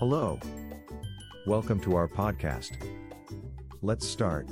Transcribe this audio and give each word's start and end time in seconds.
Hello. 0.00 0.40
Welcome 1.44 1.78
to 1.80 1.94
our 1.94 2.08
podcast. 2.08 2.70
Let's 3.82 4.08
start. 4.08 4.48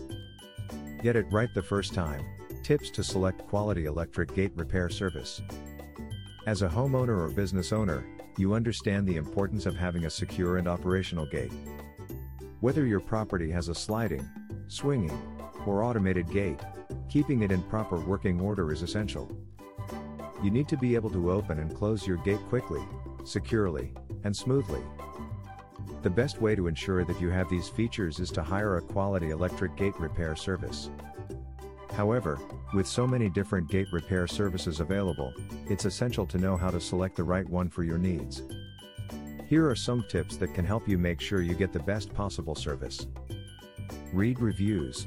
Get 1.03 1.17
it 1.17 1.25
right 1.33 1.49
the 1.55 1.63
first 1.63 1.95
time. 1.95 2.23
Tips 2.63 2.91
to 2.91 3.03
select 3.03 3.49
quality 3.49 3.87
electric 3.87 4.35
gate 4.35 4.53
repair 4.57 4.91
service. 4.91 5.41
As 6.47 6.61
a 6.61 6.69
homeowner 6.69 7.19
or 7.19 7.31
business 7.31 7.73
owner, 7.73 8.05
you 8.37 8.53
understand 8.53 9.09
the 9.09 9.17
importance 9.17 9.65
of 9.65 9.75
having 9.75 10.05
a 10.05 10.11
secure 10.11 10.59
and 10.59 10.69
operational 10.69 11.25
gate. 11.25 11.55
Whether 12.61 12.85
your 12.85 13.01
property 13.01 13.51
has 13.51 13.71
a 13.71 13.75
sliding, 13.75 14.29
swinging, 14.67 15.19
or 15.65 15.83
automated 15.83 16.31
gate, 16.31 16.61
keeping 17.09 17.41
it 17.41 17.53
in 17.53 17.63
proper 17.63 17.97
working 17.97 18.39
order 18.39 18.71
is 18.71 18.83
essential. 18.83 19.35
You 20.43 20.51
need 20.51 20.69
to 20.69 20.77
be 20.77 20.95
able 20.95 21.09
to 21.09 21.33
open 21.33 21.59
and 21.59 21.75
close 21.75 22.07
your 22.07 22.19
gate 22.19 22.47
quickly, 22.51 22.83
securely, 23.25 23.95
and 24.25 24.37
smoothly. 24.37 24.83
The 26.09 26.15
best 26.15 26.41
way 26.41 26.55
to 26.55 26.69
ensure 26.69 27.05
that 27.05 27.21
you 27.21 27.29
have 27.29 27.51
these 27.51 27.69
features 27.69 28.19
is 28.19 28.31
to 28.31 28.43
hire 28.43 28.79
a 28.79 28.81
quality 28.81 29.29
electric 29.29 29.77
gate 29.77 29.93
repair 30.01 30.35
service. 30.35 30.89
However, 31.93 32.39
with 32.73 32.87
so 32.87 33.07
many 33.07 33.29
different 33.29 33.69
gate 33.69 33.89
repair 33.93 34.27
services 34.27 34.81
available, 34.81 35.35
it's 35.69 35.85
essential 35.85 36.25
to 36.25 36.39
know 36.39 36.57
how 36.57 36.71
to 36.71 36.81
select 36.81 37.15
the 37.15 37.25
right 37.25 37.47
one 37.47 37.69
for 37.69 37.85
your 37.85 37.99
needs. 37.99 38.41
Here 39.49 39.69
are 39.69 39.77
some 39.77 40.03
tips 40.09 40.39
that 40.39 40.55
can 40.55 40.65
help 40.65 40.89
you 40.89 40.97
make 40.97 41.21
sure 41.21 41.43
you 41.43 41.53
get 41.53 41.75
the 41.75 41.81
best 41.81 42.15
possible 42.15 42.55
service. 42.55 43.07
Read 44.15 44.41
reviews. 44.41 45.07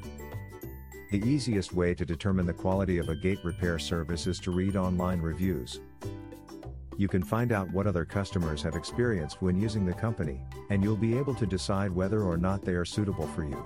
The 1.10 1.28
easiest 1.28 1.74
way 1.74 1.96
to 1.96 2.06
determine 2.06 2.46
the 2.46 2.54
quality 2.54 3.00
of 3.00 3.10
a 3.10 3.16
gate 3.16 3.40
repair 3.44 3.80
service 3.80 4.28
is 4.28 4.40
to 4.42 4.52
read 4.52 4.76
online 4.76 5.20
reviews. 5.20 5.80
You 7.02 7.08
can 7.08 7.24
find 7.24 7.52
out 7.52 7.72
what 7.72 7.88
other 7.88 8.06
customers 8.06 8.62
have 8.62 8.76
experienced 8.76 9.42
when 9.42 9.60
using 9.60 9.88
the 9.88 9.94
company, 9.96 10.40
and 10.70 10.84
you'll 10.84 10.96
be 10.96 11.18
able 11.18 11.34
to 11.34 11.48
decide 11.48 11.90
whether 11.90 12.22
or 12.22 12.38
not 12.38 12.64
they 12.64 12.74
are 12.74 12.86
suitable 12.86 13.26
for 13.26 13.44
you. 13.44 13.66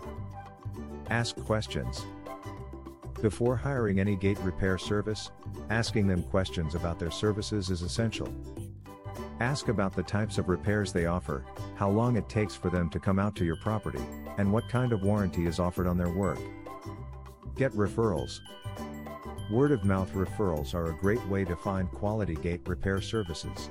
Ask 1.09 1.35
questions. 1.43 2.05
Before 3.21 3.57
hiring 3.57 3.99
any 3.99 4.15
gate 4.15 4.39
repair 4.39 4.77
service, 4.77 5.31
asking 5.69 6.07
them 6.07 6.23
questions 6.23 6.75
about 6.75 6.97
their 6.97 7.11
services 7.11 7.69
is 7.69 7.81
essential. 7.81 8.33
Ask 9.41 9.67
about 9.67 9.93
the 9.93 10.03
types 10.03 10.37
of 10.37 10.47
repairs 10.47 10.93
they 10.93 11.07
offer, 11.07 11.43
how 11.75 11.89
long 11.89 12.15
it 12.15 12.29
takes 12.29 12.55
for 12.55 12.69
them 12.69 12.89
to 12.91 13.01
come 13.01 13.19
out 13.19 13.35
to 13.35 13.43
your 13.43 13.57
property, 13.57 14.05
and 14.37 14.49
what 14.49 14.69
kind 14.69 14.93
of 14.93 15.03
warranty 15.03 15.45
is 15.45 15.59
offered 15.59 15.87
on 15.87 15.97
their 15.97 16.13
work. 16.13 16.39
Get 17.57 17.73
referrals. 17.73 18.39
Word 19.51 19.71
of 19.71 19.85
mouth 19.85 20.11
referrals 20.13 20.73
are 20.73 20.87
a 20.89 20.95
great 20.95 21.23
way 21.27 21.45
to 21.45 21.55
find 21.55 21.91
quality 21.91 22.33
gate 22.33 22.61
repair 22.65 22.99
services. 22.99 23.69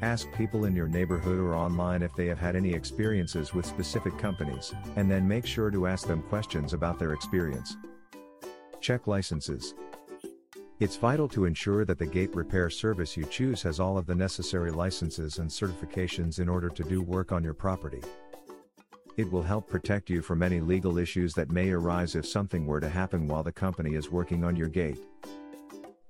Ask 0.00 0.32
people 0.32 0.64
in 0.64 0.74
your 0.74 0.88
neighborhood 0.88 1.38
or 1.38 1.54
online 1.54 2.00
if 2.00 2.16
they 2.16 2.26
have 2.28 2.38
had 2.38 2.56
any 2.56 2.72
experiences 2.72 3.52
with 3.52 3.66
specific 3.66 4.16
companies, 4.16 4.72
and 4.96 5.10
then 5.10 5.28
make 5.28 5.44
sure 5.44 5.70
to 5.70 5.86
ask 5.86 6.06
them 6.06 6.22
questions 6.22 6.72
about 6.72 6.98
their 6.98 7.12
experience. 7.12 7.76
Check 8.80 9.06
licenses. 9.06 9.74
It's 10.80 10.96
vital 10.96 11.28
to 11.28 11.44
ensure 11.44 11.84
that 11.84 11.98
the 11.98 12.06
gate 12.06 12.34
repair 12.34 12.70
service 12.70 13.14
you 13.14 13.26
choose 13.26 13.60
has 13.62 13.78
all 13.78 13.98
of 13.98 14.06
the 14.06 14.14
necessary 14.14 14.70
licenses 14.70 15.38
and 15.38 15.50
certifications 15.50 16.38
in 16.40 16.48
order 16.48 16.70
to 16.70 16.82
do 16.82 17.02
work 17.02 17.30
on 17.30 17.44
your 17.44 17.54
property. 17.54 18.00
It 19.18 19.30
will 19.30 19.42
help 19.42 19.68
protect 19.68 20.08
you 20.08 20.22
from 20.22 20.42
any 20.42 20.60
legal 20.60 20.96
issues 20.96 21.34
that 21.34 21.50
may 21.50 21.70
arise 21.70 22.14
if 22.14 22.26
something 22.26 22.66
were 22.66 22.80
to 22.80 22.88
happen 22.88 23.28
while 23.28 23.42
the 23.42 23.52
company 23.52 23.94
is 23.94 24.10
working 24.10 24.42
on 24.42 24.56
your 24.56 24.68
gate. 24.68 24.98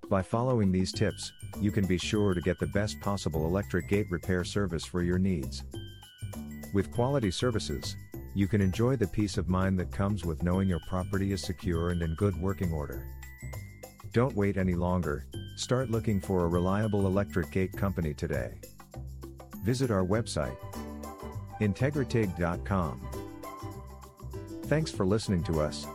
By 0.08 0.22
following 0.22 0.70
these 0.70 0.92
tips, 0.92 1.32
you 1.60 1.72
can 1.72 1.84
be 1.84 1.98
sure 1.98 2.32
to 2.32 2.40
get 2.40 2.60
the 2.60 2.66
best 2.68 3.00
possible 3.00 3.44
electric 3.46 3.88
gate 3.88 4.06
repair 4.10 4.44
service 4.44 4.84
for 4.84 5.02
your 5.02 5.18
needs. 5.18 5.64
With 6.72 6.92
quality 6.92 7.32
services, 7.32 7.96
you 8.34 8.46
can 8.46 8.60
enjoy 8.60 8.94
the 8.94 9.08
peace 9.08 9.36
of 9.36 9.48
mind 9.48 9.80
that 9.80 9.90
comes 9.90 10.24
with 10.24 10.44
knowing 10.44 10.68
your 10.68 10.80
property 10.88 11.32
is 11.32 11.42
secure 11.42 11.90
and 11.90 12.02
in 12.02 12.14
good 12.14 12.40
working 12.40 12.72
order. 12.72 13.04
Don't 14.12 14.36
wait 14.36 14.56
any 14.56 14.74
longer, 14.74 15.26
start 15.56 15.90
looking 15.90 16.20
for 16.20 16.44
a 16.44 16.48
reliable 16.48 17.06
electric 17.06 17.50
gate 17.50 17.72
company 17.76 18.14
today. 18.14 18.52
Visit 19.64 19.90
our 19.90 20.04
website, 20.04 20.56
integritygd.com. 21.62 23.00
Thanks 24.66 24.90
for 24.90 25.04
listening 25.04 25.42
to 25.44 25.60
us. 25.60 25.86